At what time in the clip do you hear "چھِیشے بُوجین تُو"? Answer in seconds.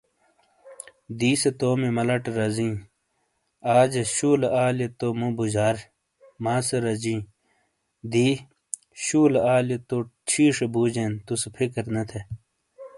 10.29-11.33